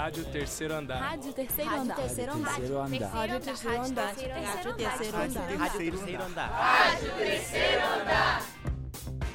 Rádio 0.00 0.24
Terceiro 0.24 0.74
Andar. 0.74 0.98
Rádio 0.98 1.32
Terceiro 1.34 1.74
Andar. 1.74 1.96
Terceiro 1.96 2.32
andar. 2.32 2.54
Terceiro 2.56 2.80
andar. 2.80 3.10
Rádio 3.10 3.40
Terceiro 3.40 3.82
Andar. 3.82 4.06
Rádio 4.06 4.74
Terceiro 4.74 5.16
Andar. 5.18 5.58
Rádio 5.58 5.78
Terceiro 5.78 6.22
Andar. 6.22 6.50
Rádio 6.50 7.12
Terceiro 7.16 7.82
Andar. 8.00 8.46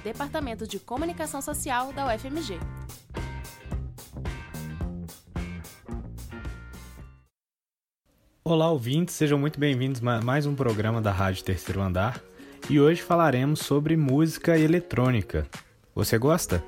Departamento 0.03 0.67
de 0.67 0.79
Comunicação 0.79 1.39
Social 1.39 1.93
da 1.93 2.07
UFMG. 2.07 2.57
Olá, 8.43 8.71
ouvintes, 8.71 9.13
sejam 9.13 9.37
muito 9.37 9.59
bem-vindos 9.59 10.01
a 10.03 10.19
mais 10.19 10.47
um 10.47 10.55
programa 10.55 10.99
da 10.99 11.11
Rádio 11.11 11.43
Terceiro 11.43 11.79
Andar 11.79 12.19
e 12.67 12.81
hoje 12.81 13.03
falaremos 13.03 13.59
sobre 13.59 13.95
música 13.95 14.57
eletrônica. 14.57 15.47
Você 15.93 16.17
gosta? 16.17 16.63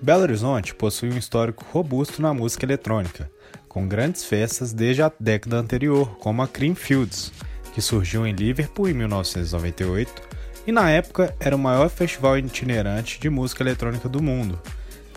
Belo 0.00 0.22
Horizonte 0.22 0.74
possui 0.74 1.10
um 1.10 1.16
histórico 1.16 1.64
robusto 1.72 2.20
na 2.20 2.34
música 2.34 2.66
eletrônica, 2.66 3.30
com 3.66 3.88
grandes 3.88 4.24
festas 4.24 4.72
desde 4.72 5.02
a 5.02 5.10
década 5.18 5.56
anterior, 5.56 6.16
como 6.18 6.42
a 6.42 6.48
Creamfields, 6.48 7.32
que 7.72 7.80
surgiu 7.80 8.26
em 8.26 8.34
Liverpool 8.34 8.88
em 8.88 8.94
1998 8.94 10.22
e 10.66 10.72
na 10.72 10.90
época 10.90 11.34
era 11.40 11.56
o 11.56 11.58
maior 11.58 11.88
festival 11.88 12.36
itinerante 12.38 13.18
de 13.18 13.30
música 13.30 13.62
eletrônica 13.62 14.08
do 14.08 14.22
mundo, 14.22 14.60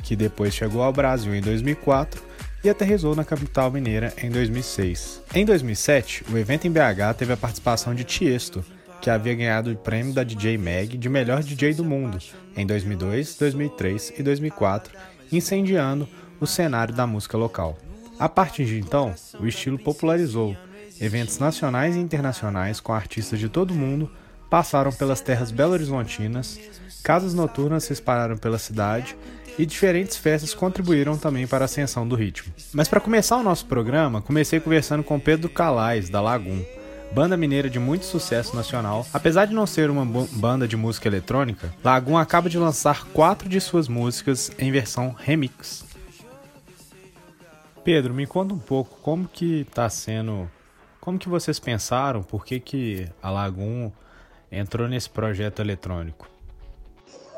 que 0.02 0.16
depois 0.16 0.54
chegou 0.54 0.82
ao 0.82 0.94
Brasil 0.94 1.36
em 1.36 1.42
2004 1.42 2.22
e 2.64 2.70
aterrizou 2.70 3.16
na 3.16 3.26
capital 3.26 3.70
mineira 3.70 4.14
em 4.18 4.30
2006. 4.30 5.24
Em 5.34 5.46
2007, 5.46 6.24
o 6.32 6.38
evento 6.38 6.68
em 6.68 6.72
BH 6.72 7.16
teve 7.18 7.34
a 7.34 7.38
participação 7.38 7.94
de 7.94 8.06
Tiesto, 8.06 8.64
que 9.02 9.10
havia 9.10 9.36
ganhado 9.36 9.72
o 9.72 9.76
prêmio 9.76 10.14
da 10.14 10.24
DJ 10.24 10.58
Mag 10.58 10.98
de 10.98 11.10
melhor 11.10 11.42
DJ 11.42 11.74
do 11.74 11.84
mundo 11.84 12.18
em 12.56 12.66
2002, 12.66 13.36
2003 13.38 14.14
e 14.18 14.24
2004, 14.24 14.98
incendiando 15.32 16.08
o 16.40 16.48
cenário 16.48 16.94
da 16.94 17.08
música 17.08 17.38
local. 17.38 17.78
A 18.18 18.28
partir 18.28 18.66
de 18.66 18.80
então, 18.80 19.14
o 19.40 19.48
estilo 19.48 19.80
popularizou. 19.80 20.56
Eventos 21.00 21.40
nacionais 21.40 21.96
e 21.96 22.00
internacionais 22.00 22.82
com 22.82 22.94
artistas 22.94 23.40
de 23.40 23.48
todo 23.48 23.72
o 23.72 23.76
mundo 23.76 24.12
passaram 24.50 24.92
pelas 24.92 25.22
terras 25.22 25.52
belo-horizontinas, 25.52 26.60
casas 27.02 27.34
noturnas 27.34 27.86
se 27.86 27.94
espalharam 27.94 28.36
pela 28.36 28.58
cidade 28.58 29.16
e 29.58 29.66
diferentes 29.66 30.18
festas 30.18 30.54
contribuíram 30.54 31.18
também 31.18 31.48
para 31.48 31.64
a 31.64 31.68
ascensão 31.68 32.08
do 32.08 32.16
ritmo. 32.16 32.54
Mas 32.74 32.88
para 32.88 33.00
começar 33.00 33.38
o 33.38 33.44
nosso 33.44 33.66
programa, 33.66 34.22
comecei 34.22 34.60
conversando 34.60 35.04
com 35.04 35.20
Pedro 35.20 35.50
Calais, 35.50 36.10
da 36.10 36.22
Lagum, 36.22 36.64
banda 37.12 37.36
mineira 37.36 37.70
de 37.70 37.80
muito 37.80 38.06
sucesso 38.06 38.56
nacional. 38.56 39.06
Apesar 39.14 39.46
de 39.46 39.54
não 39.54 39.66
ser 39.66 39.90
uma 39.90 40.06
banda 40.06 40.68
de 40.68 40.78
música 40.78 41.08
eletrônica, 41.08 41.74
Lagum 41.84 42.18
acaba 42.18 42.50
de 42.50 42.58
lançar 42.58 43.06
quatro 43.08 43.50
de 43.50 43.60
suas 43.60 43.88
músicas 43.88 44.52
em 44.58 44.72
versão 44.72 45.16
remix. 45.18 45.86
Pedro, 47.84 48.14
me 48.14 48.28
conta 48.28 48.54
um 48.54 48.60
pouco 48.60 48.98
como 49.02 49.28
que 49.28 49.62
está 49.62 49.90
sendo, 49.90 50.50
como 51.00 51.18
que 51.18 51.30
vocês 51.30 51.60
pensaram, 51.60 52.22
por 52.22 52.46
que, 52.46 52.60
que 52.60 53.08
a 53.22 53.30
Lagum 53.30 53.92
entrou 54.52 54.88
nesse 54.88 55.10
projeto 55.10 55.60
eletrônico? 55.60 56.30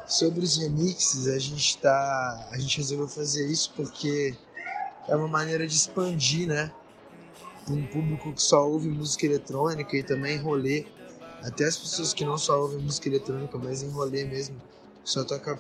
Sobre 0.08 0.42
os 0.42 0.58
remixes, 0.58 1.28
a 1.28 1.40
gente 1.40 1.78
tá, 1.78 2.50
a 2.52 2.58
gente 2.58 2.78
resolveu 2.78 3.08
fazer 3.08 3.50
isso 3.50 3.72
porque 3.76 4.36
é 5.08 5.16
uma 5.16 5.28
maneira 5.28 5.66
de 5.66 5.74
expandir, 5.74 6.48
né? 6.48 6.70
Um 7.70 7.86
público 7.88 8.34
que 8.34 8.42
só 8.42 8.68
ouve 8.68 8.90
música 8.90 9.26
eletrônica 9.26 9.96
e 9.96 10.04
também 10.04 10.38
rolê. 10.38 10.86
Até 11.44 11.66
as 11.66 11.78
pessoas 11.78 12.14
que 12.14 12.26
não 12.26 12.38
só 12.38 12.62
ouvem 12.62 12.80
música 12.80 13.08
eletrônica, 13.08 13.58
mas 13.58 13.82
em 13.82 13.90
rolê 13.90 14.24
mesmo, 14.26 14.62
só 15.04 15.24
toca 15.24 15.60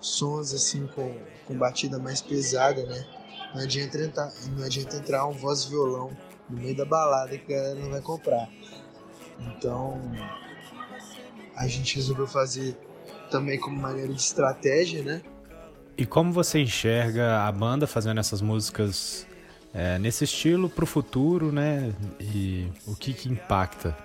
sons 0.00 0.52
assim 0.52 0.86
com, 0.88 1.16
com 1.46 1.56
batida 1.56 1.98
mais 1.98 2.20
pesada, 2.20 2.84
né? 2.86 3.06
Não 3.54 3.62
adianta, 3.62 3.98
entrar, 3.98 4.32
não 4.56 4.64
adianta 4.64 4.96
entrar 4.96 5.26
um 5.26 5.32
voz 5.32 5.64
violão 5.64 6.10
no 6.48 6.60
meio 6.60 6.76
da 6.76 6.84
balada 6.84 7.36
que 7.36 7.52
a 7.52 7.56
galera 7.56 7.74
não 7.80 7.90
vai 7.90 8.00
comprar. 8.00 8.48
Então 9.38 10.00
a 11.56 11.66
gente 11.66 11.96
resolveu 11.96 12.26
fazer 12.26 12.76
também 13.30 13.58
como 13.58 13.80
maneira 13.80 14.12
de 14.12 14.20
estratégia, 14.20 15.02
né? 15.02 15.22
E 15.96 16.06
como 16.06 16.32
você 16.32 16.60
enxerga 16.60 17.42
a 17.42 17.52
banda 17.52 17.86
fazendo 17.86 18.18
essas 18.18 18.40
músicas 18.40 19.26
é, 19.72 19.98
nesse 19.98 20.24
estilo 20.24 20.68
para 20.68 20.84
o 20.84 20.86
futuro, 20.86 21.52
né? 21.52 21.92
E 22.18 22.70
o 22.86 22.94
que, 22.94 23.12
que 23.12 23.28
impacta? 23.28 23.96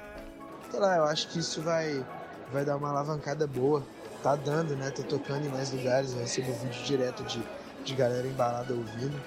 Sei 0.72 0.80
lá, 0.80 0.98
eu 0.98 1.06
acho 1.06 1.30
que 1.30 1.40
isso 1.40 1.62
vai, 1.62 2.06
vai 2.52 2.66
dar 2.66 2.78
uma 2.78 2.90
alavancada 2.90 3.48
boa. 3.48 3.84
Tá 4.22 4.36
dando, 4.36 4.76
né? 4.76 4.90
Tá 4.92 5.04
tocando 5.04 5.46
em 5.46 5.50
mais 5.50 5.72
lugares. 5.72 6.14
Eu 6.14 6.20
recebo 6.20 6.52
vídeo 6.54 6.84
direto 6.84 7.24
de, 7.24 7.42
de 7.84 7.94
galera 7.96 8.28
embalada 8.28 8.74
ouvindo. 8.74 9.20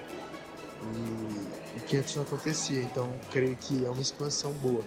E, 0.81 1.77
e 1.77 1.79
que 1.81 1.97
antes 1.97 2.15
não 2.15 2.23
acontecia. 2.23 2.81
Então, 2.81 3.09
creio 3.31 3.55
que 3.55 3.85
é 3.85 3.89
uma 3.89 4.01
expansão 4.01 4.51
boa. 4.53 4.83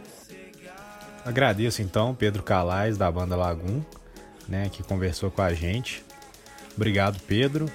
Agradeço 1.25 1.83
então 1.83 2.15
Pedro 2.15 2.43
Calais 2.43 2.99
da 2.99 3.11
banda 3.11 3.37
Lagum 3.37 3.83
né, 4.49 4.69
que 4.71 4.83
conversou 4.83 5.31
com 5.31 5.43
a 5.43 5.53
gente. 5.55 6.05
Obrigado, 6.77 7.19
Pedro. 7.27 7.71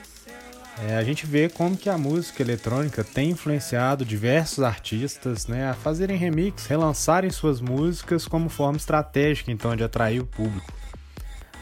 É, 0.79 0.95
a 0.95 1.03
gente 1.03 1.25
vê 1.25 1.49
como 1.49 1.75
que 1.75 1.89
a 1.89 1.97
música 1.97 2.43
eletrônica 2.43 3.03
tem 3.03 3.31
influenciado 3.31 4.05
diversos 4.05 4.63
artistas 4.63 5.47
né, 5.47 5.67
a 5.69 5.73
fazerem 5.73 6.15
remix, 6.15 6.67
relançarem 6.67 7.31
suas 7.31 7.59
músicas 7.59 8.27
como 8.27 8.47
forma 8.47 8.77
estratégica 8.77 9.51
então 9.51 9.75
de 9.75 9.83
atrair 9.83 10.21
o 10.21 10.25
público. 10.25 10.71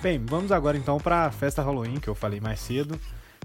Bem, 0.01 0.23
vamos 0.25 0.51
agora 0.51 0.77
então 0.77 0.97
para 0.97 1.25
a 1.25 1.31
festa 1.31 1.63
Halloween 1.63 1.99
que 1.99 2.09
eu 2.09 2.15
falei 2.15 2.41
mais 2.41 2.59
cedo. 2.59 2.99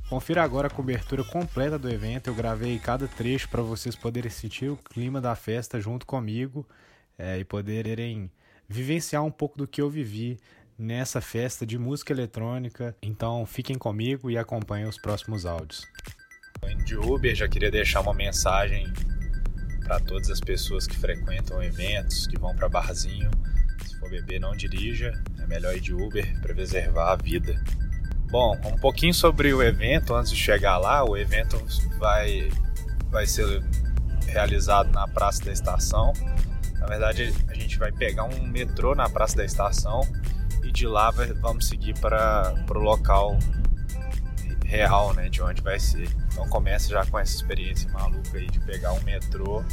Confira 0.08 0.42
agora 0.42 0.66
a 0.66 0.70
cobertura 0.70 1.22
completa 1.22 1.78
do 1.78 1.88
evento. 1.88 2.26
Eu 2.26 2.34
gravei 2.34 2.76
cada 2.80 3.06
trecho 3.06 3.48
para 3.48 3.62
vocês 3.62 3.94
poderem 3.94 4.30
sentir 4.30 4.70
o 4.70 4.76
clima 4.76 5.20
da 5.20 5.36
festa 5.36 5.80
junto 5.80 6.04
comigo 6.04 6.66
é, 7.16 7.38
e 7.38 7.44
poderem 7.44 8.28
vivenciar 8.68 9.24
um 9.24 9.30
pouco 9.30 9.56
do 9.56 9.68
que 9.68 9.80
eu 9.80 9.88
vivi 9.88 10.36
nessa 10.80 11.20
festa 11.20 11.66
de 11.66 11.78
música 11.78 12.12
eletrônica. 12.12 12.96
Então 13.02 13.44
fiquem 13.44 13.76
comigo 13.76 14.30
e 14.30 14.38
acompanhem 14.38 14.88
os 14.88 14.98
próximos 14.98 15.44
áudios. 15.44 15.86
Indo 16.64 16.84
de 16.84 16.96
Uber, 16.96 17.34
já 17.34 17.46
queria 17.46 17.70
deixar 17.70 18.00
uma 18.00 18.14
mensagem 18.14 18.90
para 19.84 20.00
todas 20.00 20.30
as 20.30 20.40
pessoas 20.40 20.86
que 20.86 20.96
frequentam 20.96 21.62
eventos, 21.62 22.26
que 22.26 22.38
vão 22.38 22.54
para 22.56 22.68
barzinho. 22.68 23.30
Se 23.84 23.98
for 23.98 24.08
beber, 24.08 24.40
não 24.40 24.56
dirija. 24.56 25.12
É 25.38 25.46
melhor 25.46 25.76
ir 25.76 25.80
de 25.80 25.92
Uber 25.92 26.40
para 26.40 26.54
preservar 26.54 27.12
a 27.12 27.16
vida. 27.16 27.62
Bom, 28.30 28.58
um 28.64 28.78
pouquinho 28.78 29.12
sobre 29.12 29.52
o 29.52 29.62
evento 29.62 30.14
antes 30.14 30.30
de 30.30 30.38
chegar 30.38 30.78
lá. 30.78 31.04
O 31.04 31.16
evento 31.16 31.62
vai, 31.98 32.48
vai 33.10 33.26
ser 33.26 33.62
realizado 34.26 34.90
na 34.92 35.06
Praça 35.08 35.44
da 35.44 35.52
Estação. 35.52 36.12
Na 36.78 36.86
verdade, 36.86 37.34
a 37.48 37.54
gente 37.54 37.78
vai 37.78 37.92
pegar 37.92 38.24
um 38.24 38.46
metrô 38.46 38.94
na 38.94 39.08
Praça 39.10 39.36
da 39.36 39.44
Estação 39.44 40.00
e 40.70 40.72
de 40.72 40.86
lá 40.86 41.10
vamos 41.40 41.66
seguir 41.66 41.98
para 41.98 42.54
o 42.70 42.78
local 42.78 43.36
real, 44.64 45.12
né, 45.14 45.28
de 45.28 45.42
onde 45.42 45.60
vai 45.60 45.80
ser. 45.80 46.08
Então 46.32 46.48
começa 46.48 46.88
já 46.88 47.04
com 47.04 47.18
essa 47.18 47.34
experiência 47.34 47.90
maluca 47.90 48.38
aí 48.38 48.46
de 48.46 48.60
pegar 48.60 48.92
um 48.92 49.02
metrô 49.02 49.64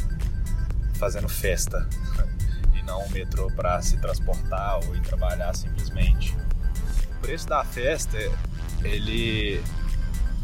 fazendo 0.94 1.28
festa 1.28 1.88
e 2.74 2.82
não 2.82 3.04
um 3.04 3.08
metrô 3.10 3.46
para 3.52 3.80
se 3.80 3.96
transportar 3.98 4.80
ou 4.84 4.96
ir 4.96 5.00
trabalhar 5.02 5.54
simplesmente. 5.54 6.36
O 7.16 7.20
preço 7.20 7.46
da 7.46 7.64
festa 7.64 8.18
ele 8.82 9.62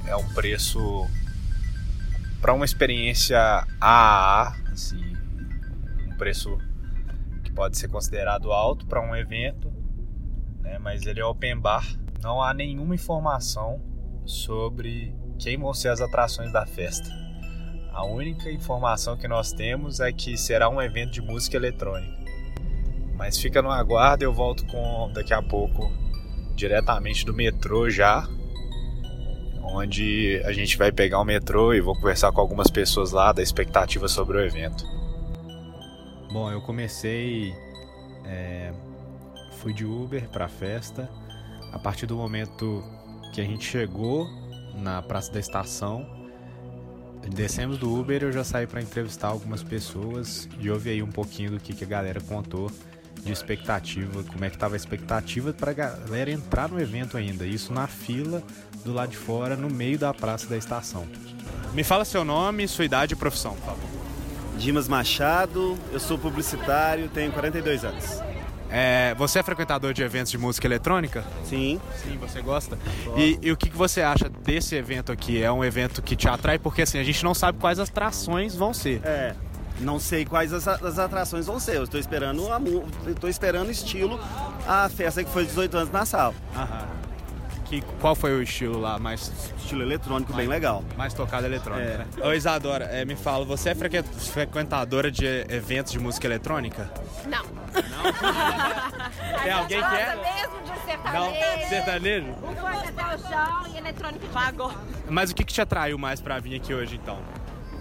é 0.06 0.14
um 0.14 0.28
preço 0.34 1.08
para 2.40 2.52
uma 2.52 2.64
experiência 2.64 3.66
AAA, 3.80 4.54
assim, 4.72 5.16
um 6.06 6.16
preço 6.16 6.56
que 7.42 7.50
pode 7.50 7.76
ser 7.76 7.88
considerado 7.88 8.52
alto 8.52 8.86
para 8.86 9.00
um 9.00 9.16
evento 9.16 9.73
né? 10.74 10.78
mas 10.78 11.06
ele 11.06 11.20
é 11.20 11.24
open 11.24 11.58
bar. 11.58 11.84
Não 12.22 12.42
há 12.42 12.52
nenhuma 12.52 12.94
informação 12.94 13.80
sobre 14.24 15.14
quem 15.38 15.58
vão 15.58 15.72
ser 15.72 15.88
as 15.88 16.00
atrações 16.00 16.52
da 16.52 16.66
festa. 16.66 17.08
A 17.92 18.04
única 18.04 18.50
informação 18.50 19.16
que 19.16 19.28
nós 19.28 19.52
temos 19.52 20.00
é 20.00 20.12
que 20.12 20.36
será 20.36 20.68
um 20.68 20.82
evento 20.82 21.12
de 21.12 21.20
música 21.20 21.56
eletrônica. 21.56 22.12
Mas 23.16 23.38
fica 23.38 23.62
no 23.62 23.70
aguardo, 23.70 24.24
eu 24.24 24.32
volto 24.32 24.66
com 24.66 25.10
daqui 25.12 25.32
a 25.32 25.42
pouco 25.42 25.92
diretamente 26.56 27.24
do 27.24 27.32
metrô 27.32 27.88
já, 27.88 28.26
onde 29.62 30.42
a 30.44 30.52
gente 30.52 30.76
vai 30.76 30.90
pegar 30.90 31.20
o 31.20 31.24
metrô 31.24 31.72
e 31.72 31.80
vou 31.80 31.94
conversar 31.94 32.32
com 32.32 32.40
algumas 32.40 32.68
pessoas 32.68 33.12
lá 33.12 33.32
da 33.32 33.42
expectativa 33.42 34.08
sobre 34.08 34.38
o 34.38 34.40
evento. 34.40 34.84
Bom, 36.32 36.50
eu 36.50 36.60
comecei 36.62 37.54
é, 38.24 38.72
fui 39.64 39.72
de 39.72 39.86
Uber 39.86 40.28
para 40.28 40.44
a 40.44 40.48
festa. 40.48 41.10
A 41.72 41.78
partir 41.78 42.04
do 42.04 42.14
momento 42.14 42.84
que 43.32 43.40
a 43.40 43.44
gente 43.44 43.64
chegou 43.64 44.28
na 44.74 45.00
Praça 45.00 45.32
da 45.32 45.40
Estação, 45.40 46.06
descemos 47.30 47.78
do 47.78 47.98
Uber, 47.98 48.24
eu 48.24 48.30
já 48.30 48.44
saí 48.44 48.66
para 48.66 48.82
entrevistar 48.82 49.28
algumas 49.28 49.62
pessoas 49.62 50.46
e 50.60 50.70
ouvi 50.70 50.90
aí 50.90 51.02
um 51.02 51.10
pouquinho 51.10 51.52
do 51.52 51.58
que, 51.58 51.72
que 51.72 51.82
a 51.82 51.86
galera 51.86 52.20
contou 52.20 52.70
de 53.24 53.32
expectativa, 53.32 54.22
como 54.24 54.44
é 54.44 54.50
que 54.50 54.58
tava 54.58 54.74
a 54.74 54.76
expectativa 54.76 55.50
para 55.54 55.70
a 55.70 55.74
galera 55.74 56.30
entrar 56.30 56.68
no 56.68 56.78
evento 56.78 57.16
ainda, 57.16 57.46
isso 57.46 57.72
na 57.72 57.86
fila 57.86 58.42
do 58.84 58.92
lado 58.92 59.12
de 59.12 59.16
fora, 59.16 59.56
no 59.56 59.70
meio 59.70 59.98
da 59.98 60.12
Praça 60.12 60.46
da 60.46 60.58
Estação. 60.58 61.08
Me 61.72 61.82
fala 61.82 62.04
seu 62.04 62.22
nome, 62.22 62.68
sua 62.68 62.84
idade 62.84 63.14
e 63.14 63.16
profissão, 63.16 63.54
por 63.54 63.64
favor. 63.64 63.90
Dimas 64.58 64.86
Machado, 64.86 65.78
eu 65.90 65.98
sou 65.98 66.18
publicitário, 66.18 67.08
tenho 67.08 67.32
42 67.32 67.82
anos. 67.82 68.33
É, 68.76 69.14
você 69.14 69.38
é 69.38 69.42
frequentador 69.44 69.94
de 69.94 70.02
eventos 70.02 70.32
de 70.32 70.36
música 70.36 70.66
eletrônica? 70.66 71.22
Sim. 71.44 71.80
Sim, 72.02 72.18
você 72.18 72.42
gosta? 72.42 72.76
E, 73.16 73.38
e, 73.40 73.52
o 73.52 73.56
que, 73.56 73.70
que 73.70 73.76
você 73.76 74.02
acha 74.02 74.28
desse 74.28 74.74
evento 74.74 75.12
aqui? 75.12 75.40
É 75.40 75.52
um 75.52 75.64
evento 75.64 76.02
que 76.02 76.16
te 76.16 76.28
atrai? 76.28 76.58
Porque 76.58 76.82
assim, 76.82 76.98
a 76.98 77.04
gente 77.04 77.22
não 77.22 77.34
sabe 77.34 77.56
quais 77.60 77.78
atrações 77.78 78.56
vão 78.56 78.74
ser. 78.74 79.00
É, 79.04 79.36
não 79.78 80.00
sei 80.00 80.24
quais 80.24 80.52
as, 80.52 80.66
as 80.66 80.98
atrações 80.98 81.46
vão 81.46 81.60
ser. 81.60 81.76
Eu 81.76 81.84
estou 81.84 82.00
esperando, 82.00 82.42
estou 83.06 83.30
esperando 83.30 83.70
estilo 83.70 84.18
a 84.66 84.88
festa 84.88 85.22
que 85.22 85.30
foi 85.30 85.46
18 85.46 85.76
anos 85.76 85.92
na 85.92 86.04
sala. 86.04 86.34
Aham 86.56 87.03
que, 87.64 87.82
qual 88.00 88.14
foi 88.14 88.32
o 88.32 88.42
estilo 88.42 88.78
lá 88.78 88.98
mais. 88.98 89.32
Estilo 89.58 89.82
eletrônico, 89.82 90.32
mais, 90.32 90.44
bem 90.44 90.48
legal. 90.48 90.84
Mais 90.96 91.14
tocado 91.14 91.46
eletrônico, 91.46 91.88
é. 91.88 91.98
né? 91.98 92.06
Ô 92.22 92.32
Isadora, 92.32 92.84
é, 92.84 93.04
me 93.04 93.16
fala, 93.16 93.44
você 93.44 93.70
é 93.70 93.74
frequentadora 93.74 95.10
de 95.10 95.26
eventos 95.48 95.92
de 95.92 95.98
música 95.98 96.26
eletrônica? 96.26 96.90
Não. 97.26 97.44
Não? 97.44 98.04
Tem 99.42 99.52
alguém 99.52 99.82
que 99.82 99.96
é? 99.96 100.16
mesmo 100.16 100.60
de 100.62 100.84
sertanejo. 100.84 101.12
Não, 101.12 101.68
sertanejo? 101.68 102.26
Um 102.26 102.66
até 102.66 103.14
o 103.14 103.18
chão 103.18 103.74
e 103.74 103.78
eletrônico 103.78 104.26
de 104.26 104.32
pagode. 104.32 104.76
Mas 105.08 105.30
o 105.30 105.34
que, 105.34 105.44
que 105.44 105.52
te 105.52 105.60
atraiu 105.60 105.98
mais 105.98 106.20
pra 106.20 106.38
vir 106.38 106.56
aqui 106.56 106.72
hoje, 106.72 106.96
então? 107.02 107.18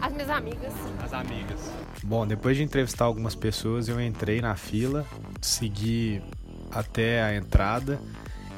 As 0.01 0.11
minhas 0.11 0.29
amigas. 0.29 0.73
As 1.01 1.13
amigas. 1.13 1.71
Bom, 2.03 2.27
depois 2.27 2.57
de 2.57 2.63
entrevistar 2.63 3.05
algumas 3.05 3.35
pessoas, 3.35 3.87
eu 3.87 4.01
entrei 4.01 4.41
na 4.41 4.55
fila, 4.55 5.05
segui 5.41 6.21
até 6.71 7.23
a 7.23 7.35
entrada 7.35 7.99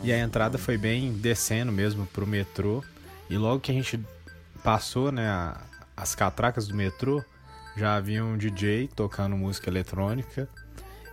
e 0.03 0.11
a 0.11 0.19
entrada 0.19 0.57
foi 0.57 0.77
bem 0.77 1.13
descendo 1.13 1.71
mesmo 1.71 2.05
pro 2.07 2.27
metrô. 2.27 2.83
E 3.29 3.37
logo 3.37 3.59
que 3.59 3.71
a 3.71 3.73
gente 3.73 3.99
passou, 4.63 5.11
né, 5.11 5.27
a, 5.27 5.59
as 5.95 6.13
catracas 6.13 6.67
do 6.67 6.75
metrô, 6.75 7.23
já 7.75 7.95
havia 7.95 8.23
um 8.23 8.37
DJ 8.37 8.89
tocando 8.95 9.35
música 9.35 9.69
eletrônica. 9.69 10.47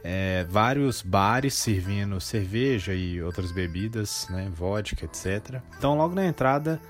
É, 0.05 0.45
vários 0.49 1.01
bares 1.01 1.55
servindo 1.55 2.21
cerveja 2.21 2.93
e 2.93 3.23
outras 3.23 3.53
bebidas, 3.53 4.27
né, 4.31 4.51
vodka, 4.53 5.05
etc. 5.05 5.61
Então, 5.79 5.97
logo 5.97 6.15
na 6.15 6.27
entrada, 6.27 6.81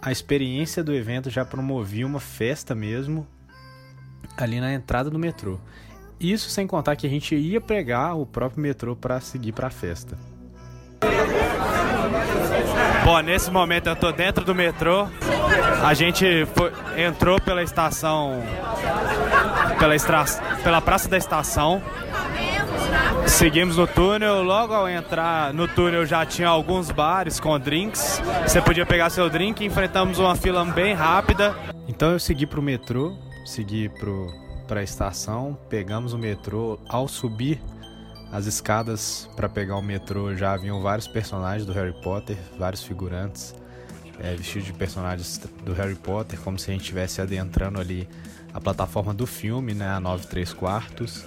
a 0.00 0.12
experiência 0.12 0.84
do 0.84 0.94
evento 0.94 1.28
já 1.28 1.44
promovia 1.44 2.06
uma 2.06 2.20
festa 2.20 2.74
mesmo 2.74 3.26
ali 4.36 4.60
na 4.60 4.72
entrada 4.72 5.10
do 5.10 5.18
metrô. 5.18 5.58
Isso 6.18 6.48
sem 6.48 6.66
contar 6.66 6.96
que 6.96 7.06
a 7.06 7.10
gente 7.10 7.34
ia 7.34 7.60
pegar 7.60 8.14
o 8.14 8.24
próprio 8.24 8.62
metrô 8.62 8.96
para 8.96 9.20
seguir 9.20 9.52
para 9.52 9.66
a 9.66 9.70
festa. 9.70 10.16
Bom, 13.06 13.20
nesse 13.20 13.52
momento 13.52 13.88
eu 13.88 13.94
tô 13.94 14.10
dentro 14.10 14.44
do 14.44 14.52
metrô. 14.52 15.06
A 15.84 15.94
gente 15.94 16.44
foi, 16.56 16.72
entrou 16.96 17.40
pela 17.40 17.62
estação, 17.62 18.42
pela, 19.78 19.94
estra, 19.94 20.24
pela 20.64 20.80
praça 20.80 21.08
da 21.08 21.16
estação. 21.16 21.80
Seguimos 23.28 23.76
no 23.76 23.86
túnel. 23.86 24.42
Logo 24.42 24.74
ao 24.74 24.88
entrar 24.88 25.54
no 25.54 25.68
túnel 25.68 26.04
já 26.04 26.26
tinha 26.26 26.48
alguns 26.48 26.90
bares 26.90 27.38
com 27.38 27.56
drinks. 27.60 28.20
Você 28.44 28.60
podia 28.60 28.84
pegar 28.84 29.08
seu 29.08 29.30
drink. 29.30 29.64
Enfrentamos 29.64 30.18
uma 30.18 30.34
fila 30.34 30.64
bem 30.64 30.92
rápida. 30.92 31.54
Então 31.86 32.10
eu 32.10 32.18
segui 32.18 32.44
pro 32.44 32.60
metrô, 32.60 33.16
segui 33.44 33.88
pro 33.88 34.26
para 34.66 34.80
a 34.80 34.82
estação, 34.82 35.56
pegamos 35.68 36.12
o 36.12 36.18
metrô. 36.18 36.76
Ao 36.88 37.06
subir 37.06 37.62
as 38.32 38.46
escadas 38.46 39.28
para 39.36 39.48
pegar 39.48 39.76
o 39.76 39.82
metrô 39.82 40.34
já 40.34 40.52
haviam 40.52 40.82
vários 40.82 41.06
personagens 41.06 41.64
do 41.64 41.72
Harry 41.72 41.94
Potter, 42.02 42.36
vários 42.58 42.82
figurantes 42.82 43.54
é, 44.18 44.34
vestidos 44.34 44.66
de 44.66 44.72
personagens 44.72 45.40
do 45.64 45.72
Harry 45.72 45.94
Potter, 45.94 46.38
como 46.40 46.58
se 46.58 46.70
a 46.70 46.72
gente 46.72 46.82
estivesse 46.82 47.20
adentrando 47.20 47.80
ali 47.80 48.08
a 48.52 48.60
plataforma 48.60 49.12
do 49.12 49.26
filme, 49.26 49.74
né, 49.74 49.88
a 49.88 50.00
9 50.00 50.26
3 50.26 50.52
quartos. 50.52 51.24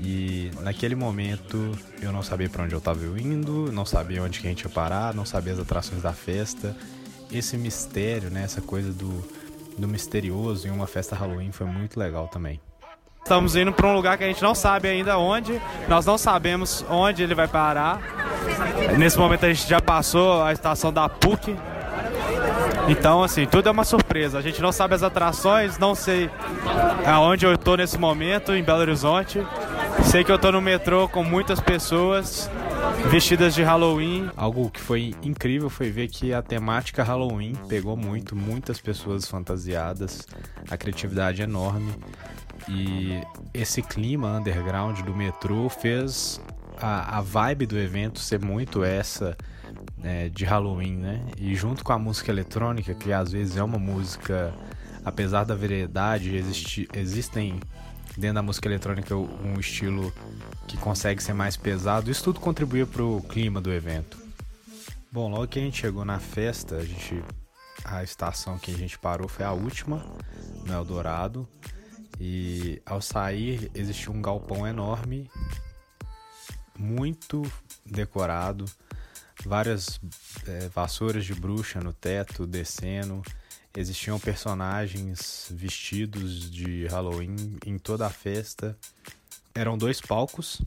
E 0.00 0.50
naquele 0.60 0.94
momento 0.94 1.76
eu 2.00 2.12
não 2.12 2.22
sabia 2.22 2.48
para 2.48 2.64
onde 2.64 2.74
eu 2.74 2.78
estava 2.78 3.04
indo, 3.20 3.72
não 3.72 3.84
sabia 3.84 4.22
onde 4.22 4.40
que 4.40 4.46
a 4.46 4.50
gente 4.50 4.62
ia 4.62 4.70
parar, 4.70 5.12
não 5.12 5.24
sabia 5.24 5.52
as 5.52 5.58
atrações 5.58 6.02
da 6.02 6.12
festa. 6.12 6.76
Esse 7.30 7.56
mistério, 7.56 8.30
né, 8.30 8.44
essa 8.44 8.60
coisa 8.60 8.92
do, 8.92 9.24
do 9.76 9.88
misterioso 9.88 10.66
em 10.66 10.70
uma 10.70 10.86
festa 10.86 11.16
Halloween 11.16 11.52
foi 11.52 11.66
muito 11.66 11.98
legal 11.98 12.28
também. 12.28 12.60
Estamos 13.28 13.54
indo 13.56 13.70
para 13.74 13.86
um 13.86 13.92
lugar 13.92 14.16
que 14.16 14.24
a 14.24 14.26
gente 14.26 14.42
não 14.42 14.54
sabe 14.54 14.88
ainda 14.88 15.18
onde. 15.18 15.60
Nós 15.86 16.06
não 16.06 16.16
sabemos 16.16 16.82
onde 16.88 17.22
ele 17.22 17.34
vai 17.34 17.46
parar. 17.46 18.00
Nesse 18.96 19.18
momento 19.18 19.44
a 19.44 19.52
gente 19.52 19.68
já 19.68 19.82
passou 19.82 20.42
a 20.42 20.50
estação 20.50 20.90
da 20.90 21.10
PUC. 21.10 21.54
Então, 22.88 23.22
assim, 23.22 23.44
tudo 23.44 23.68
é 23.68 23.70
uma 23.70 23.84
surpresa. 23.84 24.38
A 24.38 24.40
gente 24.40 24.62
não 24.62 24.72
sabe 24.72 24.94
as 24.94 25.02
atrações, 25.02 25.76
não 25.76 25.94
sei 25.94 26.30
aonde 27.04 27.44
eu 27.44 27.52
estou 27.52 27.76
nesse 27.76 27.98
momento, 27.98 28.54
em 28.54 28.62
Belo 28.62 28.80
Horizonte. 28.80 29.46
Sei 30.04 30.24
que 30.24 30.32
eu 30.32 30.36
estou 30.36 30.50
no 30.50 30.62
metrô 30.62 31.06
com 31.06 31.22
muitas 31.22 31.60
pessoas 31.60 32.50
vestidas 33.10 33.54
de 33.54 33.62
Halloween. 33.62 34.30
Algo 34.38 34.70
que 34.70 34.80
foi 34.80 35.14
incrível 35.22 35.68
foi 35.68 35.90
ver 35.90 36.08
que 36.08 36.32
a 36.32 36.40
temática 36.40 37.02
Halloween 37.02 37.52
pegou 37.68 37.94
muito, 37.94 38.34
muitas 38.34 38.80
pessoas 38.80 39.28
fantasiadas, 39.28 40.26
a 40.70 40.78
criatividade 40.78 41.42
é 41.42 41.44
enorme. 41.44 41.92
E 42.68 43.20
esse 43.54 43.82
clima 43.82 44.38
underground 44.38 45.00
do 45.00 45.14
metrô 45.14 45.68
fez 45.68 46.40
a, 46.80 47.18
a 47.18 47.20
vibe 47.20 47.66
do 47.66 47.78
evento 47.78 48.18
ser 48.18 48.40
muito 48.40 48.82
essa 48.82 49.36
né, 49.96 50.28
de 50.28 50.44
Halloween, 50.44 50.96
né? 50.96 51.20
E 51.36 51.54
junto 51.54 51.84
com 51.84 51.92
a 51.92 51.98
música 51.98 52.30
eletrônica, 52.30 52.94
que 52.94 53.12
às 53.12 53.32
vezes 53.32 53.56
é 53.56 53.62
uma 53.62 53.78
música, 53.78 54.54
apesar 55.04 55.44
da 55.44 55.54
variedade, 55.54 56.34
existe, 56.34 56.88
existem 56.94 57.60
dentro 58.16 58.36
da 58.36 58.42
música 58.42 58.68
eletrônica 58.68 59.14
um 59.14 59.58
estilo 59.58 60.12
que 60.66 60.76
consegue 60.76 61.22
ser 61.22 61.32
mais 61.32 61.56
pesado. 61.56 62.10
Isso 62.10 62.24
tudo 62.24 62.40
contribuía 62.40 62.86
para 62.86 63.02
o 63.02 63.22
clima 63.22 63.60
do 63.60 63.72
evento. 63.72 64.18
Bom, 65.10 65.30
logo 65.30 65.46
que 65.46 65.58
a 65.58 65.62
gente 65.62 65.80
chegou 65.80 66.04
na 66.04 66.18
festa, 66.18 66.76
a 66.76 66.84
gente 66.84 67.22
a 67.84 68.02
estação 68.02 68.58
que 68.58 68.72
a 68.72 68.76
gente 68.76 68.98
parou 68.98 69.28
foi 69.28 69.44
a 69.44 69.52
última, 69.52 70.04
no 70.66 70.74
Eldorado. 70.74 71.48
E 72.20 72.82
ao 72.84 73.00
sair 73.00 73.70
existia 73.74 74.10
um 74.10 74.20
galpão 74.20 74.66
enorme, 74.66 75.30
muito 76.76 77.42
decorado, 77.84 78.64
várias 79.44 80.00
é, 80.46 80.68
vassouras 80.68 81.24
de 81.24 81.34
bruxa 81.34 81.80
no 81.80 81.92
teto 81.92 82.46
descendo. 82.46 83.22
Existiam 83.76 84.18
personagens 84.18 85.46
vestidos 85.50 86.50
de 86.50 86.86
Halloween 86.86 87.58
em 87.64 87.78
toda 87.78 88.06
a 88.06 88.10
festa. 88.10 88.76
Eram 89.54 89.78
dois 89.78 90.00
palcos. 90.00 90.60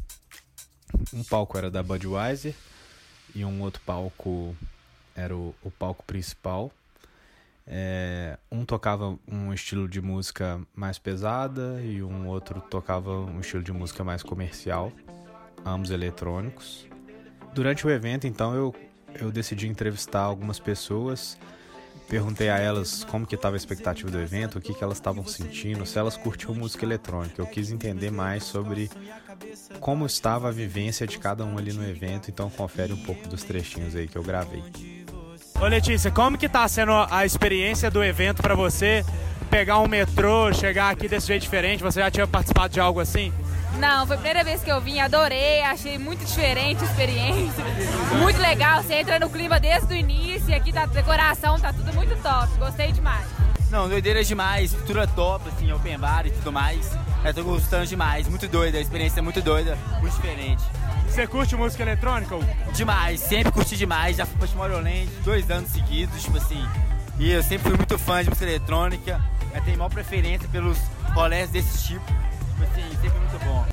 Um 1.14 1.24
palco 1.24 1.58
era 1.58 1.70
da 1.70 1.84
Budweiser 1.84 2.54
e 3.36 3.44
um 3.44 3.62
outro 3.62 3.82
palco 3.86 4.56
era 5.16 5.36
o, 5.36 5.54
o 5.62 5.72
palco 5.72 6.04
principal. 6.04 6.72
É, 7.66 8.38
um 8.52 8.66
tocava 8.66 9.18
um 9.28 9.54
estilo 9.54 9.88
de 9.88 10.02
música 10.02 10.60
mais 10.76 10.98
pesada 10.98 11.82
e 11.82 12.02
um 12.02 12.28
outro 12.28 12.60
tocava 12.62 13.12
um 13.12 13.40
estilo 13.40 13.64
de 13.64 13.72
música 13.72 14.04
mais 14.04 14.24
comercial, 14.24 14.92
ambos 15.66 15.92
eletrônicos. 15.92 16.88
Durante 17.54 17.86
o 17.86 17.90
evento, 17.90 18.28
então, 18.28 18.56
eu, 18.56 18.74
eu 19.20 19.32
decidi 19.32 19.68
entrevistar 19.68 20.22
algumas 20.22 20.60
pessoas, 20.60 21.38
perguntei 22.08 22.50
a 22.50 22.58
elas 22.58 23.04
como 23.04 23.26
que 23.26 23.36
estava 23.36 23.56
a 23.56 23.58
expectativa 23.58 24.10
do 24.10 24.20
evento, 24.20 24.58
o 24.58 24.62
que, 24.62 24.74
que 24.74 24.84
elas 24.84 24.98
estavam 24.98 25.26
sentindo, 25.26 25.86
se 25.86 26.00
elas 26.00 26.18
curtiam 26.18 26.56
música 26.56 26.86
eletrônica. 26.86 27.42
Eu 27.42 27.46
quis 27.46 27.72
entender 27.72 28.12
mais 28.12 28.44
sobre 28.44 28.90
como 29.80 30.06
estava 30.06 30.50
a 30.50 30.52
vivência 30.52 31.06
de 31.06 31.20
cada 31.20 31.46
um 31.46 31.58
ali 31.58 31.74
no 31.74 31.88
evento, 31.88 32.30
então 32.30 32.50
confere 32.50 32.94
um 32.94 33.04
pouco 33.04 33.28
dos 33.28 33.44
trechinhos 33.44 33.96
aí 33.96 34.08
que 34.08 34.18
eu 34.18 34.24
gravei. 34.24 34.64
Ô 35.62 35.68
Letícia, 35.68 36.10
como 36.10 36.40
que 36.40 36.50
tá 36.50 36.68
sendo 36.68 36.92
a 36.92 37.24
experiência 37.24 37.92
do 37.92 38.04
evento 38.04 38.42
para 38.42 38.56
você? 38.56 39.06
Pegar 39.48 39.78
um 39.78 39.88
metrô, 39.88 40.52
chegar 40.52 40.90
aqui 40.90 41.08
desse 41.08 41.28
jeito 41.28 41.44
diferente, 41.44 41.84
você 41.84 42.00
já 42.00 42.10
tinha 42.10 42.26
participado 42.26 42.74
de 42.74 42.80
algo 42.80 43.00
assim? 43.00 43.32
Não, 43.78 44.08
foi 44.08 44.16
a 44.16 44.20
primeira 44.20 44.44
vez 44.44 44.64
que 44.64 44.72
eu 44.72 44.82
vim, 44.82 45.00
adorei, 45.00 45.62
achei 45.62 46.00
muito 46.00 46.26
diferente 46.26 46.82
a 46.82 46.88
experiência, 46.88 47.64
muito 48.20 48.42
legal, 48.42 48.82
você 48.82 48.96
entra 48.96 49.20
no 49.20 49.30
clima 49.30 49.60
desde 49.60 49.94
o 49.94 49.96
início, 49.96 50.56
aqui 50.56 50.74
tá 50.74 50.88
decoração, 50.88 51.60
tá 51.60 51.72
tudo 51.72 51.94
muito 51.94 52.20
top, 52.24 52.48
gostei 52.58 52.92
demais. 52.92 53.28
Não, 53.70 53.88
doideira 53.88 54.24
demais, 54.24 54.72
estrutura 54.72 55.06
top, 55.06 55.48
assim, 55.48 55.72
open 55.72 56.00
bar 56.00 56.26
e 56.26 56.32
tudo 56.32 56.52
mais, 56.52 56.92
eu 57.24 57.34
tô 57.36 57.44
gostando 57.44 57.86
demais, 57.86 58.28
muito 58.28 58.48
doida, 58.48 58.80
a 58.80 58.82
experiência 58.82 59.20
é 59.20 59.22
muito 59.22 59.42
doida, 59.44 59.78
muito 60.02 60.16
diferente. 60.16 60.64
Você 61.12 61.28
curte 61.28 61.58
música 61.58 61.84
eletrônica? 61.84 62.34
Demais, 62.74 63.20
sempre 63.20 63.52
curti 63.52 63.76
demais. 63.76 64.16
Já 64.16 64.26
fui 64.26 64.38
pra 64.38 64.48
Tomorrowland 64.48 65.08
dois 65.26 65.52
anos 65.52 65.70
seguidos, 65.70 66.24
tipo 66.24 66.38
assim. 66.38 66.66
E 67.20 67.30
eu 67.30 67.44
sempre 67.44 67.68
fui 67.68 67.76
muito 67.76 68.00
fã 68.00 68.24
de 68.24 68.30
música 68.30 68.46
eletrônica. 68.46 69.22
Eu 69.54 69.62
tenho 69.62 69.78
maior 69.78 69.90
preferência 69.90 70.48
pelos 70.48 70.78
rolés 71.14 71.50
desse 71.50 71.86
tipo. 71.86 72.06
Tipo 72.06 72.64
assim, 72.64 72.90
sempre 73.02 73.20
muito 73.20 73.40
bom. 73.44 73.66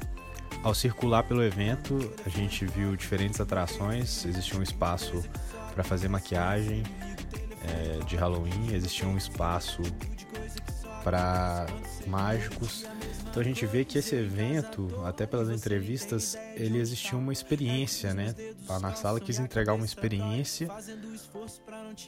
Ao 0.64 0.74
circular 0.74 1.22
pelo 1.22 1.44
evento, 1.44 2.12
a 2.26 2.28
gente 2.28 2.66
viu 2.66 2.96
diferentes 2.96 3.40
atrações. 3.40 4.24
Existia 4.24 4.58
um 4.58 4.62
espaço 4.62 5.24
para 5.72 5.84
fazer 5.84 6.08
maquiagem, 6.08 6.82
é, 7.62 8.04
de 8.04 8.16
Halloween, 8.16 8.74
existia 8.74 9.06
um 9.06 9.16
espaço 9.16 9.80
para 11.04 11.66
mágicos. 12.04 12.84
Então 13.38 13.46
a 13.46 13.54
gente 13.54 13.66
vê 13.66 13.84
que 13.84 13.98
esse 13.98 14.16
evento, 14.16 14.88
até 15.04 15.24
pelas 15.24 15.48
entrevistas, 15.48 16.36
ele 16.56 16.78
existia 16.78 17.16
uma 17.16 17.32
experiência, 17.32 18.12
né? 18.12 18.34
Lá 18.68 18.80
na 18.80 18.94
sala 18.94 19.20
quis 19.20 19.38
entregar 19.38 19.74
uma 19.74 19.84
experiência 19.84 20.68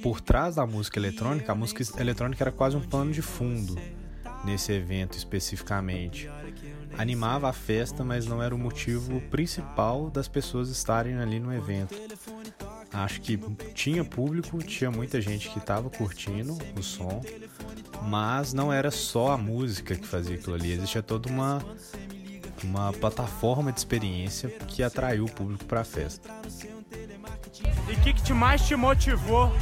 por 0.03 0.21
trás 0.21 0.57
da 0.57 0.67
música 0.67 0.99
eletrônica. 0.99 1.53
A 1.53 1.55
música 1.55 1.85
eletrônica 2.01 2.43
era 2.43 2.51
quase 2.51 2.77
um 2.77 2.81
pano 2.81 3.13
de 3.13 3.23
fundo 3.23 3.79
nesse 4.45 4.73
evento 4.73 5.17
especificamente. 5.17 6.29
Animava 6.99 7.49
a 7.49 7.53
festa, 7.53 8.03
mas 8.03 8.27
não 8.27 8.43
era 8.43 8.53
o 8.53 8.59
motivo 8.59 9.21
principal 9.31 10.11
das 10.11 10.27
pessoas 10.27 10.69
estarem 10.69 11.17
ali 11.19 11.39
no 11.39 11.55
evento. 11.55 11.95
Acho 12.93 13.21
que 13.21 13.39
tinha 13.73 14.05
público, 14.05 14.59
tinha 14.59 14.91
muita 14.91 15.21
gente 15.21 15.49
que 15.49 15.59
estava 15.59 15.89
curtindo 15.89 16.59
o 16.77 16.83
som, 16.83 17.23
mas 18.03 18.53
não 18.53 18.73
era 18.73 18.91
só 18.91 19.33
a 19.33 19.37
música 19.37 19.95
que 19.95 20.07
fazia 20.07 20.37
aquilo 20.37 20.55
ali, 20.55 20.73
existia 20.73 21.03
toda 21.03 21.29
uma 21.29 21.61
uma 22.65 22.93
plataforma 22.93 23.73
de 23.73 23.79
experiência 23.79 24.49
que 24.69 24.83
atraiu 24.83 25.25
o 25.25 25.31
público 25.31 25.65
para 25.65 25.81
a 25.81 25.85
festa. 25.85 26.29
E 27.89 27.93
o 27.93 28.01
que, 28.01 28.13
que 28.13 28.33
mais 28.33 28.67
te 28.67 28.77
motivou 28.77 29.53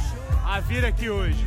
a 0.45 0.59
vir 0.59 0.85
aqui 0.85 1.09
hoje? 1.09 1.45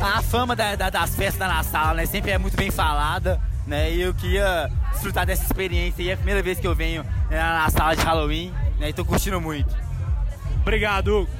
A 0.00 0.20
fama 0.22 0.54
da, 0.54 0.74
da, 0.74 0.90
das 0.90 1.14
festas 1.14 1.48
na 1.48 1.62
sala, 1.62 1.94
né, 1.94 2.06
sempre 2.06 2.30
é 2.30 2.38
muito 2.38 2.56
bem 2.56 2.70
falada, 2.70 3.40
né, 3.66 3.92
e 3.92 4.00
eu 4.00 4.12
queria 4.12 4.70
desfrutar 4.92 5.24
dessa 5.24 5.44
experiência, 5.44 6.02
e 6.02 6.10
é 6.10 6.12
a 6.12 6.16
primeira 6.16 6.42
vez 6.42 6.58
que 6.58 6.66
eu 6.66 6.74
venho 6.74 7.02
né, 7.30 7.38
na 7.38 7.70
sala 7.70 7.94
de 7.94 8.02
Halloween, 8.02 8.52
né, 8.78 8.90
e 8.90 8.92
tô 8.92 9.04
curtindo 9.04 9.40
muito. 9.40 9.74
Obrigado, 10.60 11.08
Hugo. 11.08 11.30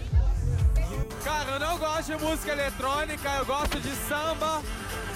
Eu 1.56 1.60
não 1.60 1.78
gosto 1.78 2.14
de 2.14 2.22
música 2.22 2.52
eletrônica, 2.52 3.30
eu 3.30 3.46
gosto 3.46 3.80
de 3.80 3.88
samba. 4.06 4.62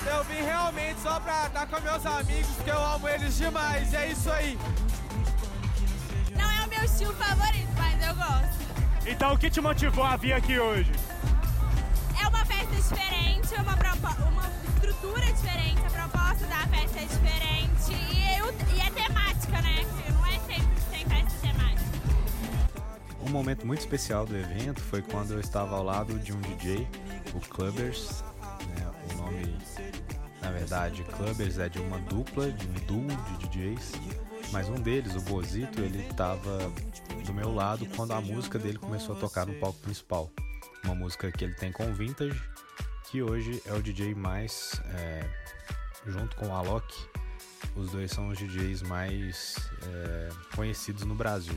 Eu 0.06 0.24
vim 0.24 0.42
realmente 0.42 0.98
só 1.02 1.20
pra 1.20 1.48
estar 1.48 1.66
com 1.66 1.78
meus 1.82 2.06
amigos, 2.06 2.56
que 2.64 2.70
eu 2.70 2.82
amo 2.82 3.06
eles 3.10 3.36
demais. 3.36 3.92
E 3.92 3.96
é 3.96 4.06
isso 4.08 4.32
aí. 4.32 4.58
Não 6.34 6.50
é 6.50 6.64
o 6.64 6.68
meu 6.70 6.82
estilo 6.82 7.12
favorito, 7.12 7.68
mas 7.76 8.08
eu 8.08 8.14
gosto. 8.14 8.58
Então 9.06 9.34
o 9.34 9.38
que 9.38 9.50
te 9.50 9.60
motivou 9.60 10.02
a 10.02 10.16
vir 10.16 10.32
aqui 10.32 10.58
hoje? 10.58 10.90
É 12.18 12.26
uma 12.26 12.42
festa 12.46 12.74
diferente, 12.74 13.54
uma, 13.56 14.26
uma 14.26 14.50
estrutura 14.76 15.26
diferente, 15.26 15.82
a 15.84 15.90
proposta 15.90 16.46
da 16.46 16.66
festa 16.68 17.00
é 17.00 17.04
diferente 17.04 17.92
e, 17.92 18.38
eu, 18.38 18.54
e 18.74 18.80
é 18.80 18.90
Um 23.30 23.32
momento 23.32 23.64
muito 23.64 23.78
especial 23.78 24.26
do 24.26 24.36
evento 24.36 24.80
foi 24.80 25.02
quando 25.02 25.34
eu 25.34 25.38
estava 25.38 25.76
ao 25.76 25.84
lado 25.84 26.18
de 26.18 26.32
um 26.32 26.40
DJ, 26.40 26.84
o 27.32 27.38
Clubbers. 27.38 28.24
Né? 28.42 28.90
O 29.08 29.16
nome, 29.18 29.56
na 30.42 30.50
verdade, 30.50 31.04
Clubbers 31.04 31.56
é 31.58 31.68
de 31.68 31.78
uma 31.78 32.00
dupla, 32.00 32.50
de 32.50 32.66
um 32.66 32.72
duo 32.88 33.06
de 33.06 33.46
DJs. 33.46 33.92
Mas 34.50 34.68
um 34.68 34.74
deles, 34.74 35.14
o 35.14 35.20
Bozito, 35.20 35.80
ele 35.80 36.04
estava 36.10 36.58
do 37.24 37.32
meu 37.32 37.54
lado 37.54 37.86
quando 37.94 38.10
a 38.10 38.20
música 38.20 38.58
dele 38.58 38.78
começou 38.78 39.16
a 39.16 39.20
tocar 39.20 39.46
no 39.46 39.54
palco 39.60 39.78
principal. 39.78 40.28
Uma 40.82 40.96
música 40.96 41.30
que 41.30 41.44
ele 41.44 41.54
tem 41.54 41.70
com 41.70 41.94
Vintage, 41.94 42.42
que 43.12 43.22
hoje 43.22 43.62
é 43.64 43.72
o 43.72 43.80
DJ 43.80 44.12
mais, 44.12 44.82
é, 44.86 45.24
junto 46.04 46.34
com 46.34 46.48
o 46.48 46.52
Alok, 46.52 46.92
os 47.76 47.92
dois 47.92 48.10
são 48.10 48.26
os 48.26 48.36
DJs 48.36 48.82
mais 48.82 49.54
é, 49.84 50.30
conhecidos 50.56 51.04
no 51.04 51.14
Brasil. 51.14 51.54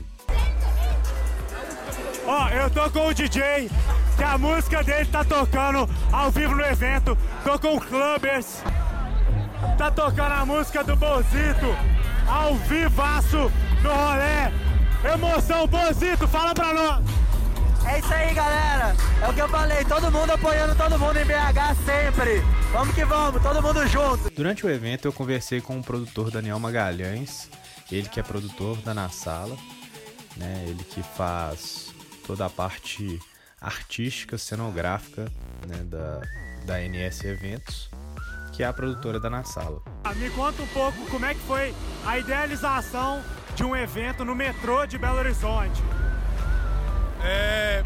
Ó, 2.26 2.44
oh, 2.44 2.48
eu 2.48 2.70
tô 2.70 2.90
com 2.90 3.08
o 3.08 3.14
DJ, 3.14 3.70
que 4.16 4.24
a 4.24 4.38
música 4.38 4.82
dele 4.82 5.06
tá 5.06 5.24
tocando 5.24 5.88
ao 6.12 6.30
vivo 6.30 6.54
no 6.54 6.64
evento. 6.64 7.16
Tô 7.42 7.58
com 7.58 7.76
o 7.76 7.80
Clubbers. 7.80 8.62
Tá 9.78 9.90
tocando 9.90 10.32
a 10.32 10.46
música 10.46 10.84
do 10.84 10.96
Bozito 10.96 11.76
ao 12.26 12.54
vivaço 12.54 13.50
no 13.82 13.90
rolê. 13.90 15.12
Emoção, 15.12 15.66
Bozito, 15.66 16.26
fala 16.26 16.54
pra 16.54 16.72
nós. 16.72 17.04
É 17.86 17.98
isso 17.98 18.14
aí, 18.14 18.32
galera. 18.32 18.96
É 19.20 19.28
o 19.28 19.34
que 19.34 19.40
eu 19.40 19.48
falei, 19.48 19.84
todo 19.84 20.10
mundo 20.10 20.30
apoiando 20.30 20.74
todo 20.74 20.98
mundo 20.98 21.18
em 21.18 21.24
BH 21.24 21.74
sempre. 21.84 22.42
Vamos 22.72 22.94
que 22.94 23.04
vamos, 23.04 23.42
todo 23.42 23.62
mundo 23.62 23.86
junto. 23.86 24.30
Durante 24.34 24.64
o 24.64 24.70
evento 24.70 25.06
eu 25.06 25.12
conversei 25.12 25.60
com 25.60 25.78
o 25.78 25.82
produtor 25.82 26.30
Daniel 26.30 26.58
Magalhães, 26.58 27.50
ele 27.92 28.08
que 28.08 28.18
é 28.18 28.22
produtor 28.22 28.76
da 28.78 28.94
Na 28.94 29.10
Sala, 29.10 29.56
né? 30.36 30.64
Ele 30.66 30.84
que 30.84 31.02
faz 31.02 31.94
toda 32.26 32.46
a 32.46 32.50
parte 32.50 33.20
artística, 33.60 34.36
cenográfica 34.36 35.30
né, 35.66 35.78
da, 35.84 36.20
da 36.64 36.80
NS 36.80 37.24
Eventos, 37.24 37.90
que 38.52 38.62
é 38.62 38.66
a 38.66 38.72
produtora 38.72 39.18
da 39.18 39.30
Na 39.30 39.42
Sala. 39.44 39.82
Me 40.16 40.30
conta 40.30 40.62
um 40.62 40.66
pouco 40.68 41.06
como 41.10 41.24
é 41.24 41.34
que 41.34 41.40
foi 41.40 41.74
a 42.04 42.18
idealização 42.18 43.22
de 43.54 43.64
um 43.64 43.74
evento 43.74 44.24
no 44.24 44.34
metrô 44.34 44.86
de 44.86 44.98
Belo 44.98 45.18
Horizonte. 45.18 45.82
É, 47.22 47.82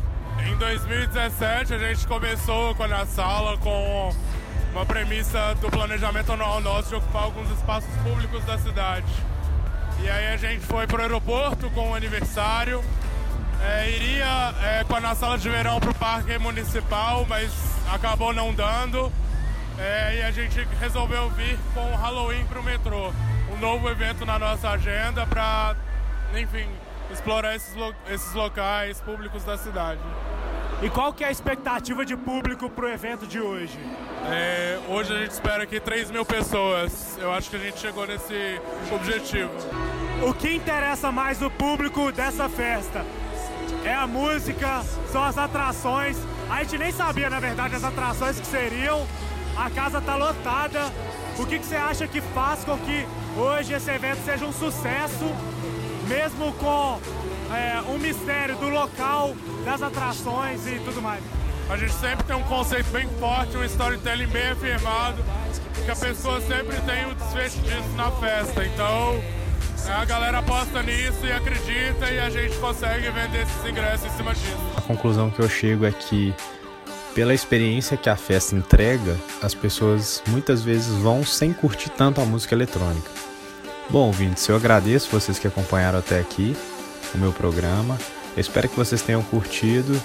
em 0.46 0.56
2017 0.56 1.74
a 1.74 1.78
gente 1.78 2.06
começou 2.06 2.74
com 2.74 2.82
a 2.82 2.88
Na 2.88 3.06
Sala 3.06 3.56
com 3.58 4.12
uma 4.72 4.84
premissa 4.84 5.54
do 5.60 5.70
planejamento 5.70 6.32
anual 6.32 6.60
nosso 6.60 6.88
de 6.88 6.94
ocupar 6.96 7.24
alguns 7.24 7.50
espaços 7.50 7.90
públicos 8.02 8.44
da 8.44 8.58
cidade. 8.58 9.06
E 10.02 10.08
aí 10.08 10.28
a 10.32 10.36
gente 10.36 10.64
foi 10.64 10.86
para 10.86 10.98
o 10.98 11.02
aeroporto 11.02 11.68
com 11.70 11.90
o 11.90 11.94
aniversário, 11.94 12.82
é, 13.60 13.90
iria 13.90 14.54
é, 14.62 14.84
com 14.84 14.94
a 14.94 15.14
sala 15.14 15.36
de 15.36 15.48
verão 15.48 15.80
para 15.80 15.90
o 15.90 15.94
parque 15.94 16.38
municipal, 16.38 17.26
mas 17.28 17.50
acabou 17.92 18.32
não 18.32 18.54
dando. 18.54 19.12
É, 19.78 20.18
e 20.18 20.22
a 20.22 20.30
gente 20.30 20.66
resolveu 20.80 21.28
vir 21.30 21.58
com 21.74 21.92
o 21.92 21.96
Halloween 21.96 22.44
para 22.46 22.60
o 22.60 22.62
metrô. 22.62 23.12
Um 23.52 23.58
novo 23.58 23.88
evento 23.88 24.24
na 24.24 24.38
nossa 24.38 24.70
agenda 24.70 25.26
para, 25.26 25.76
enfim, 26.34 26.68
explorar 27.10 27.54
esses, 27.54 27.74
lo 27.74 27.94
esses 28.08 28.32
locais 28.34 29.00
públicos 29.00 29.44
da 29.44 29.56
cidade. 29.56 30.00
E 30.82 30.88
qual 30.88 31.12
que 31.12 31.24
é 31.24 31.28
a 31.28 31.30
expectativa 31.30 32.04
de 32.04 32.16
público 32.16 32.70
para 32.70 32.84
o 32.84 32.88
evento 32.88 33.26
de 33.26 33.40
hoje? 33.40 33.78
É, 34.26 34.78
hoje 34.88 35.12
a 35.12 35.18
gente 35.18 35.32
espera 35.32 35.64
aqui 35.64 35.80
3 35.80 36.10
mil 36.10 36.24
pessoas. 36.24 37.18
Eu 37.20 37.32
acho 37.32 37.50
que 37.50 37.56
a 37.56 37.58
gente 37.58 37.78
chegou 37.78 38.06
nesse 38.06 38.60
objetivo. 38.92 39.50
O 40.22 40.32
que 40.32 40.54
interessa 40.54 41.10
mais 41.10 41.42
o 41.42 41.50
público 41.50 42.12
dessa 42.12 42.48
festa? 42.48 43.04
é 43.84 43.94
a 43.94 44.06
música, 44.06 44.82
são 45.10 45.22
as 45.22 45.36
atrações. 45.38 46.16
A 46.50 46.62
gente 46.62 46.78
nem 46.78 46.92
sabia, 46.92 47.28
na 47.30 47.40
verdade, 47.40 47.74
as 47.74 47.84
atrações 47.84 48.38
que 48.38 48.46
seriam. 48.46 49.06
A 49.56 49.70
casa 49.70 50.00
tá 50.00 50.14
lotada. 50.14 50.92
O 51.38 51.46
que, 51.46 51.58
que 51.58 51.66
você 51.66 51.76
acha 51.76 52.06
que 52.06 52.20
faz 52.20 52.64
com 52.64 52.76
que 52.78 53.06
hoje 53.36 53.72
esse 53.72 53.90
evento 53.90 54.24
seja 54.24 54.44
um 54.44 54.52
sucesso, 54.52 55.24
mesmo 56.08 56.52
com 56.54 57.00
é, 57.52 57.80
um 57.90 57.98
mistério 57.98 58.56
do 58.56 58.68
local, 58.68 59.34
das 59.64 59.82
atrações 59.82 60.66
e 60.66 60.78
tudo 60.80 61.00
mais? 61.00 61.22
A 61.68 61.76
gente 61.76 61.92
sempre 61.94 62.24
tem 62.24 62.34
um 62.34 62.42
conceito 62.44 62.90
bem 62.90 63.06
forte, 63.20 63.56
um 63.56 63.64
storytelling 63.64 64.26
bem 64.28 64.48
afirmado, 64.48 65.22
que 65.84 65.90
a 65.90 65.96
pessoa 65.96 66.40
sempre 66.40 66.76
tem 66.80 67.06
o 67.06 67.14
desfecho 67.14 67.58
disso 67.60 67.88
na 67.94 68.10
festa. 68.12 68.64
Então, 68.64 69.20
a 69.86 70.04
galera 70.04 70.38
aposta 70.38 70.82
nisso 70.82 71.24
e 71.24 71.32
acredita 71.32 72.10
e 72.10 72.18
a 72.18 72.30
gente 72.30 72.56
consegue 72.56 73.10
vender 73.10 73.42
esses 73.42 73.64
ingressos 73.68 74.06
em 74.06 74.16
cima 74.16 74.34
disso. 74.34 74.56
A 74.76 74.80
conclusão 74.80 75.30
que 75.30 75.40
eu 75.40 75.48
chego 75.48 75.84
é 75.84 75.92
que, 75.92 76.34
pela 77.14 77.34
experiência 77.34 77.98
que 77.98 78.08
a 78.08 78.16
festa 78.16 78.54
entrega, 78.54 79.16
as 79.42 79.54
pessoas 79.54 80.22
muitas 80.28 80.62
vezes 80.62 80.94
vão 80.96 81.22
sem 81.24 81.52
curtir 81.52 81.90
tanto 81.90 82.20
a 82.20 82.24
música 82.24 82.54
eletrônica. 82.54 83.10
Bom, 83.90 84.06
ouvintes, 84.06 84.48
eu 84.48 84.56
agradeço 84.56 85.10
vocês 85.10 85.38
que 85.38 85.46
acompanharam 85.46 85.98
até 85.98 86.18
aqui 86.18 86.56
o 87.14 87.18
meu 87.18 87.32
programa. 87.32 87.98
Eu 88.36 88.40
espero 88.40 88.68
que 88.68 88.76
vocês 88.76 89.02
tenham 89.02 89.22
curtido. 89.22 90.00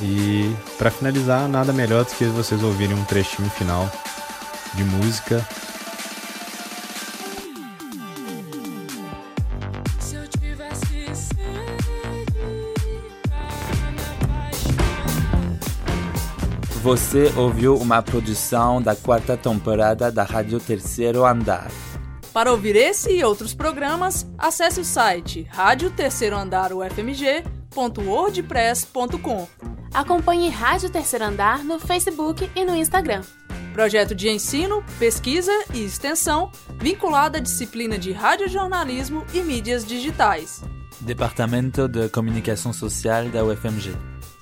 E 0.00 0.54
para 0.76 0.90
finalizar, 0.90 1.48
nada 1.48 1.72
melhor 1.72 2.04
do 2.04 2.10
que 2.10 2.24
vocês 2.26 2.62
ouvirem 2.62 2.96
um 2.96 3.04
trechinho 3.04 3.48
final 3.50 3.90
de 4.74 4.84
música 4.84 5.44
Você 16.86 17.32
ouviu 17.36 17.74
uma 17.74 18.00
produção 18.00 18.80
da 18.80 18.94
quarta 18.94 19.36
temporada 19.36 20.12
da 20.12 20.22
Rádio 20.22 20.60
Terceiro 20.60 21.26
Andar. 21.26 21.68
Para 22.36 22.52
ouvir 22.52 22.76
esse 22.76 23.10
e 23.10 23.24
outros 23.24 23.54
programas, 23.54 24.30
acesse 24.36 24.78
o 24.78 24.84
site 24.84 25.48
rádio 25.50 25.90
terceiro 25.90 26.36
andar 26.36 26.70
ufmg.wordpress.com. 26.70 29.48
Acompanhe 29.94 30.50
Rádio 30.50 30.90
Terceiro 30.90 31.24
Andar 31.24 31.64
no 31.64 31.78
Facebook 31.78 32.50
e 32.54 32.62
no 32.62 32.76
Instagram. 32.76 33.22
Projeto 33.72 34.14
de 34.14 34.28
ensino, 34.28 34.84
pesquisa 34.98 35.50
e 35.72 35.82
extensão 35.82 36.52
vinculado 36.78 37.38
à 37.38 37.40
disciplina 37.40 37.98
de 37.98 38.12
radiojornalismo 38.12 39.24
e 39.32 39.40
mídias 39.40 39.86
digitais. 39.86 40.62
Departamento 41.00 41.88
de 41.88 42.10
Comunicação 42.10 42.70
Social 42.70 43.30
da 43.30 43.42
UFMG. 43.44 43.96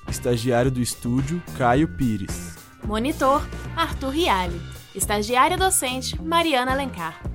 Estagiário 0.09 0.69
do 0.69 0.81
estúdio, 0.81 1.41
Caio 1.57 1.87
Pires. 1.87 2.57
Monitor, 2.83 3.41
Arthur 3.73 4.09
Riale. 4.09 4.61
Estagiária 4.93 5.55
docente, 5.55 6.21
Mariana 6.21 6.73
Alencar. 6.73 7.34